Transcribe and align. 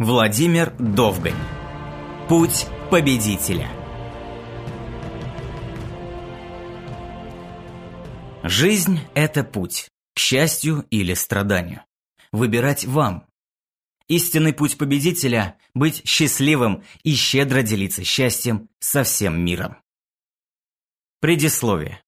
Владимир 0.00 0.74
Довгань. 0.76 1.38
Путь 2.28 2.66
победителя. 2.90 3.70
Жизнь– 8.42 8.98
это 9.14 9.44
путь, 9.44 9.88
к 10.16 10.18
счастью 10.18 10.84
или 10.90 11.14
страданию. 11.14 11.84
Выбирать 12.32 12.84
вам. 12.84 13.28
Истинный 14.08 14.52
путь 14.52 14.78
победителя– 14.78 15.56
быть 15.74 16.04
счастливым 16.04 16.82
и 17.04 17.14
щедро 17.14 17.62
делиться 17.62 18.02
счастьем 18.02 18.68
со 18.80 19.04
всем 19.04 19.44
миром. 19.44 19.76
Предисловие. 21.20 22.02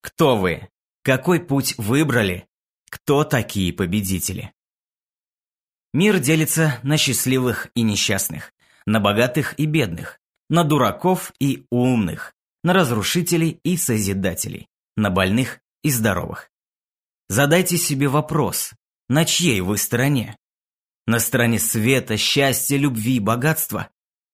Кто 0.00 0.36
вы? 0.36 0.68
Какой 1.04 1.38
путь 1.38 1.76
выбрали? 1.78 2.48
Кто 2.90 3.22
такие 3.22 3.72
победители? 3.72 4.52
Мир 5.92 6.20
делится 6.20 6.78
на 6.82 6.96
счастливых 6.96 7.68
и 7.74 7.82
несчастных, 7.82 8.52
на 8.86 9.00
богатых 9.00 9.58
и 9.58 9.66
бедных, 9.66 10.20
на 10.48 10.62
дураков 10.62 11.32
и 11.40 11.66
умных, 11.70 12.34
на 12.62 12.72
разрушителей 12.72 13.58
и 13.64 13.76
созидателей, 13.76 14.68
на 14.96 15.10
больных 15.10 15.60
и 15.82 15.90
здоровых. 15.90 16.50
Задайте 17.28 17.76
себе 17.76 18.08
вопрос, 18.08 18.72
на 19.08 19.24
чьей 19.24 19.60
вы 19.60 19.78
стороне? 19.78 20.36
На 21.06 21.18
стороне 21.18 21.58
света, 21.58 22.16
счастья, 22.16 22.76
любви, 22.76 23.18
богатства? 23.18 23.88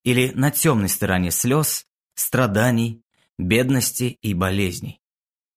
Или 0.05 0.33
на 0.33 0.50
темной 0.50 0.88
стороне 0.88 1.30
слез, 1.30 1.86
страданий, 2.14 3.02
бедности 3.38 4.19
и 4.20 4.34
болезней? 4.34 5.00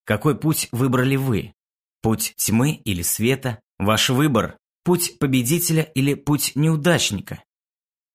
Какой 0.04 0.38
путь 0.38 0.68
выбрали 0.72 1.16
вы? 1.16 1.54
Путь 2.00 2.34
тьмы 2.36 2.72
или 2.72 3.02
света? 3.02 3.60
Ваш 3.78 4.10
выбор 4.10 4.59
Путь 4.90 5.20
победителя 5.20 5.82
или 5.94 6.14
путь 6.14 6.50
неудачника? 6.56 7.44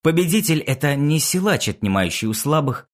Победитель– 0.04 0.60
это 0.68 0.98
не 0.98 1.22
силач, 1.22 1.70
отнимающий 1.70 2.28
у 2.28 2.34
слабых. 2.34 2.90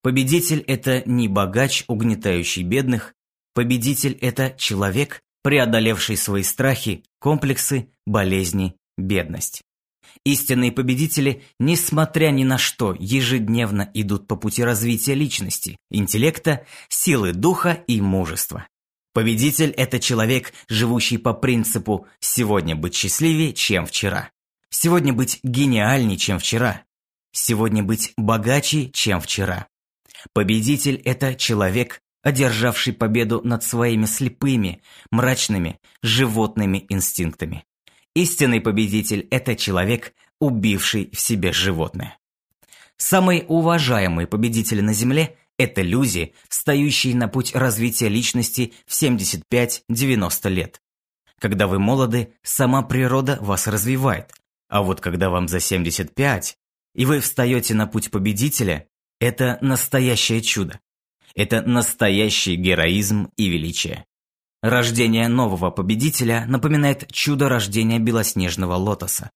Победитель– 0.00 0.60
это 0.66 1.02
не 1.04 1.28
богач, 1.28 1.84
угнетающий 1.86 2.62
бедных. 2.62 3.12
Победитель– 3.52 4.16
это 4.22 4.54
человек, 4.56 5.20
преодолевший 5.42 6.16
свои 6.16 6.42
страхи, 6.42 7.04
комплексы, 7.18 7.90
болезни, 8.06 8.74
бедность. 8.96 9.60
Истинные 10.24 10.72
победители, 10.72 11.42
несмотря 11.58 12.30
ни 12.30 12.44
на 12.44 12.56
что, 12.56 12.96
ежедневно 12.98 13.90
идут 13.92 14.28
по 14.28 14.36
пути 14.36 14.64
развития 14.64 15.12
личности, 15.12 15.76
интеллекта, 15.90 16.64
силы 16.88 17.34
духа 17.34 17.72
и 17.86 18.00
мужества. 18.00 18.66
Победитель– 19.16 19.70
это 19.78 19.98
человек, 19.98 20.52
живущий 20.68 21.16
по 21.16 21.32
принципу 21.32 22.06
«сегодня 22.20 22.76
быть 22.76 22.94
счастливее, 22.94 23.54
чем 23.54 23.86
вчера». 23.86 24.30
Сегодня 24.68 25.14
быть 25.14 25.40
гениальнее, 25.42 26.18
чем 26.18 26.38
вчера. 26.38 26.82
Сегодня 27.32 27.82
быть 27.82 28.12
богаче, 28.18 28.90
чем 28.90 29.22
вчера. 29.22 29.68
Победитель– 30.34 30.96
это 31.06 31.34
человек, 31.34 32.02
одержавший 32.22 32.92
победу 32.92 33.40
над 33.42 33.64
своими 33.64 34.04
слепыми, 34.04 34.82
мрачными, 35.10 35.80
животными 36.02 36.84
инстинктами. 36.90 37.64
Истинный 38.14 38.60
победитель– 38.60 39.26
это 39.30 39.56
человек, 39.56 40.12
убивший 40.42 41.08
в 41.14 41.18
себе 41.18 41.54
животное. 41.54 42.18
Самые 42.98 43.44
уважаемые 43.44 44.26
победители 44.26 44.82
на 44.82 44.92
Земле 44.92 45.38
это 45.58 45.82
люди, 45.82 46.34
встающие 46.48 47.14
на 47.14 47.28
путь 47.28 47.54
развития 47.54 48.08
личности 48.08 48.74
в 48.86 48.92
75-90 48.92 50.48
лет. 50.48 50.80
Когда 51.38 51.66
вы 51.66 51.78
молоды, 51.78 52.34
сама 52.42 52.82
природа 52.82 53.38
вас 53.40 53.66
развивает. 53.66 54.32
А 54.68 54.82
вот 54.82 55.00
когда 55.00 55.30
вам 55.30 55.48
за 55.48 55.60
75, 55.60 56.56
и 56.94 57.04
вы 57.04 57.20
встаете 57.20 57.74
на 57.74 57.86
путь 57.86 58.10
победителя, 58.10 58.88
это 59.20 59.58
настоящее 59.60 60.40
чудо. 60.40 60.80
Это 61.34 61.62
настоящий 61.62 62.56
героизм 62.56 63.30
и 63.36 63.48
величие. 63.48 64.06
Рождение 64.62 65.28
нового 65.28 65.70
победителя 65.70 66.44
напоминает 66.46 67.10
чудо 67.12 67.48
рождения 67.48 67.98
белоснежного 67.98 68.74
лотоса. 68.74 69.30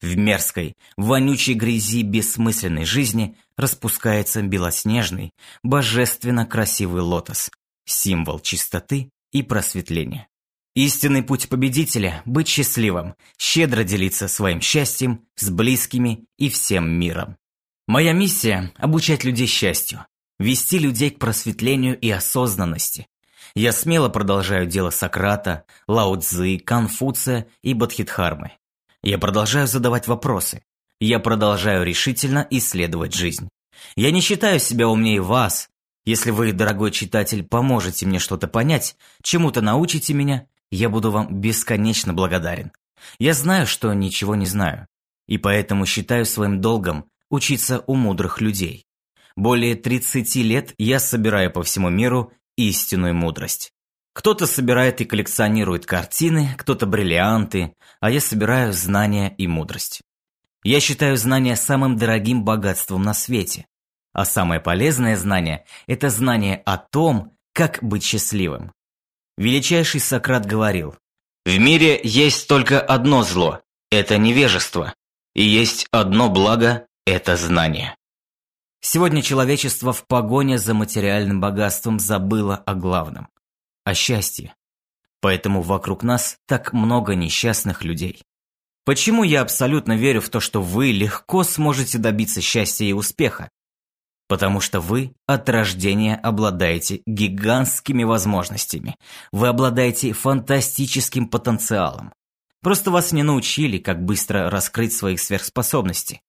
В 0.00 0.16
мерзкой, 0.16 0.74
вонючей 0.96 1.54
грязи 1.54 2.02
бессмысленной 2.02 2.84
жизни 2.84 3.36
распускается 3.56 4.42
белоснежный, 4.42 5.32
божественно 5.62 6.46
красивый 6.46 7.02
лотос, 7.02 7.50
символ 7.86 8.40
чистоты 8.40 9.10
и 9.32 9.42
просветления. 9.42 10.28
Истинный 10.74 11.22
путь 11.22 11.48
победителя– 11.48 12.22
быть 12.24 12.48
счастливым, 12.48 13.14
щедро 13.38 13.84
делиться 13.84 14.26
своим 14.26 14.60
счастьем 14.60 15.24
с 15.36 15.48
близкими 15.48 16.26
и 16.36 16.48
всем 16.48 16.90
миром. 16.90 17.36
Моя 17.86 18.12
миссия– 18.12 18.72
обучать 18.76 19.22
людей 19.22 19.46
счастью, 19.46 20.04
вести 20.40 20.78
людей 20.78 21.10
к 21.10 21.20
просветлению 21.20 21.98
и 21.98 22.10
осознанности. 22.10 23.06
Я 23.54 23.70
смело 23.70 24.08
продолжаю 24.08 24.66
дело 24.66 24.90
Сократа, 24.90 25.64
Лао 25.86 26.16
Цзы, 26.16 26.58
Конфуция 26.58 27.46
и 27.62 27.72
Бодхидхармы. 27.72 28.52
Я 29.04 29.18
продолжаю 29.18 29.66
задавать 29.66 30.08
вопросы. 30.08 30.62
Я 30.98 31.18
продолжаю 31.18 31.84
решительно 31.84 32.46
исследовать 32.48 33.12
жизнь. 33.12 33.50
Я 33.96 34.10
не 34.10 34.22
считаю 34.22 34.58
себя 34.58 34.88
умнее 34.88 35.20
вас. 35.20 35.68
Если 36.06 36.30
вы, 36.30 36.52
дорогой 36.52 36.90
читатель, 36.90 37.44
поможете 37.44 38.06
мне 38.06 38.18
что-то 38.18 38.48
понять, 38.48 38.96
чему-то 39.22 39.60
научите 39.60 40.14
меня, 40.14 40.46
я 40.70 40.88
буду 40.88 41.10
вам 41.10 41.38
бесконечно 41.38 42.14
благодарен. 42.14 42.72
Я 43.18 43.34
знаю, 43.34 43.66
что 43.66 43.92
ничего 43.92 44.36
не 44.36 44.46
знаю. 44.46 44.88
И 45.28 45.36
поэтому 45.36 45.84
считаю 45.84 46.24
своим 46.24 46.62
долгом 46.62 47.04
учиться 47.28 47.84
у 47.86 47.96
мудрых 47.96 48.40
людей. 48.40 48.86
Более 49.36 49.74
30 49.74 50.34
лет 50.36 50.74
я 50.78 50.98
собираю 50.98 51.50
по 51.50 51.62
всему 51.62 51.90
миру 51.90 52.32
истинную 52.56 53.14
мудрость. 53.14 53.73
Кто-то 54.14 54.46
собирает 54.46 55.00
и 55.00 55.04
коллекционирует 55.04 55.86
картины, 55.86 56.54
кто-то 56.56 56.86
бриллианты, 56.86 57.74
а 58.00 58.10
я 58.10 58.20
собираю 58.20 58.72
знания 58.72 59.34
и 59.36 59.48
мудрость. 59.48 60.02
Я 60.62 60.80
считаю 60.80 61.16
знания 61.16 61.56
самым 61.56 61.96
дорогим 61.96 62.44
богатством 62.44 63.02
на 63.02 63.12
свете. 63.12 63.66
А 64.12 64.24
самое 64.24 64.60
полезное 64.60 65.16
знание– 65.16 65.64
это 65.88 66.10
знание 66.10 66.62
о 66.64 66.78
том, 66.78 67.36
как 67.52 67.80
быть 67.82 68.04
счастливым. 68.04 68.72
Величайший 69.36 69.98
Сократ 69.98 70.46
говорил, 70.46 70.94
«В 71.44 71.58
мире 71.58 72.00
есть 72.04 72.46
только 72.46 72.80
одно 72.80 73.24
зло– 73.24 73.62
это 73.90 74.16
невежество, 74.16 74.94
и 75.34 75.42
есть 75.42 75.88
одно 75.90 76.30
благо– 76.30 76.86
это 77.04 77.36
знание». 77.36 77.96
Сегодня 78.80 79.22
человечество 79.22 79.92
в 79.92 80.06
погоне 80.06 80.58
за 80.58 80.72
материальным 80.72 81.40
богатством 81.40 81.98
забыло 81.98 82.56
о 82.56 82.74
главном 82.74 83.28
о 83.84 83.94
счастье. 83.94 84.54
Поэтому 85.20 85.62
вокруг 85.62 86.02
нас 86.02 86.38
так 86.46 86.72
много 86.72 87.14
несчастных 87.14 87.84
людей. 87.84 88.22
Почему 88.84 89.22
я 89.22 89.40
абсолютно 89.40 89.96
верю 89.96 90.20
в 90.20 90.28
то, 90.28 90.40
что 90.40 90.60
вы 90.60 90.92
легко 90.92 91.42
сможете 91.42 91.96
добиться 91.96 92.42
счастья 92.42 92.84
и 92.84 92.92
успеха? 92.92 93.48
Потому 94.28 94.60
что 94.60 94.80
вы 94.80 95.14
от 95.26 95.48
рождения 95.48 96.16
обладаете 96.16 97.02
гигантскими 97.06 98.04
возможностями. 98.04 98.96
Вы 99.32 99.48
обладаете 99.48 100.12
фантастическим 100.12 101.28
потенциалом. 101.28 102.12
Просто 102.62 102.90
вас 102.90 103.12
не 103.12 103.22
научили, 103.22 103.78
как 103.78 104.04
быстро 104.04 104.50
раскрыть 104.50 104.94
свои 104.94 105.16
сверхспособности. 105.16 106.20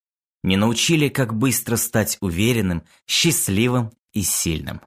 Не 0.43 0.57
научили, 0.57 1.09
как 1.09 1.33
быстро 1.33 1.75
стать 1.75 2.17
уверенным, 2.21 2.83
счастливым 3.07 3.91
и 4.13 4.21
сильным. 4.21 4.81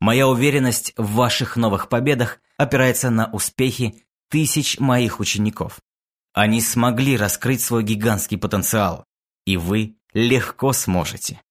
Моя 0.00 0.26
уверенность 0.26 0.94
в 0.96 1.12
ваших 1.12 1.56
новых 1.56 1.90
победах 1.90 2.40
опирается 2.56 3.10
на 3.10 3.30
успехи 3.30 4.02
тысяч 4.30 4.78
моих 4.80 5.20
учеников. 5.20 5.80
Они 6.32 6.62
смогли 6.62 7.18
раскрыть 7.18 7.60
свой 7.60 7.82
гигантский 7.82 8.38
потенциал, 8.38 9.04
и 9.44 9.58
вы 9.58 9.96
легко 10.14 10.72
сможете. 10.72 11.42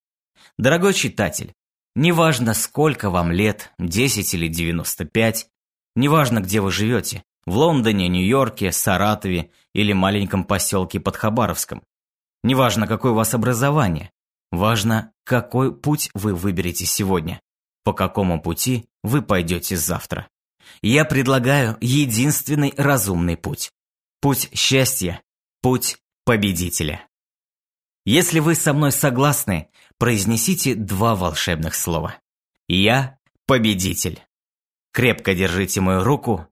Дорогой 0.58 0.96
читатель, 0.96 1.54
неважно 1.96 2.56
сколько 2.56 3.12
вам 3.12 3.32
лет, 3.32 3.72
10 3.78 4.34
или 4.34 4.48
95, 4.48 5.48
неважно 5.96 6.40
где 6.40 6.60
вы 6.60 6.72
живете, 6.72 7.24
в 7.46 7.56
Лондоне, 7.56 8.08
Нью-Йорке, 8.08 8.72
Саратове 8.72 9.52
или 9.74 9.94
маленьком 9.94 10.44
поселке 10.44 11.00
под 11.00 11.18
Хабаровском. 11.18 11.84
Неважно, 12.44 12.88
какое 12.88 13.12
у 13.12 13.16
вас 13.16 13.34
образование, 13.36 14.12
важно, 14.52 15.12
какой 15.24 15.76
путь 15.76 16.10
вы 16.14 16.34
выберете 16.34 16.86
сегодня 16.86 17.42
по 17.84 17.94
какому 17.94 18.42
пути 18.42 18.86
вы 19.04 19.22
пойдете 19.22 19.76
завтра. 19.76 20.28
Я 20.82 21.06
предлагаю 21.06 21.78
единственный 21.82 22.74
разумный 22.78 23.38
путь. 23.38 23.72
Путь 24.22 24.50
счастья, 24.54 25.22
путь 25.62 25.98
победителя. 26.26 27.08
Если 28.06 28.40
вы 28.40 28.56
со 28.56 28.74
мной 28.74 28.92
согласны, 28.92 29.70
произнесите 29.98 30.76
два 30.76 31.16
волшебных 31.16 31.76
слова. 31.76 32.16
Я 32.68 33.20
победитель. 33.46 34.22
Крепко 34.92 35.36
держите 35.36 35.82
мою 35.82 36.04
руку 36.04 36.48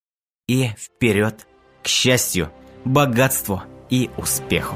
и 0.48 0.70
вперед 0.78 1.48
к 1.84 1.88
счастью, 1.88 2.52
богатству 2.86 3.64
и 3.90 4.10
успеху. 4.18 4.76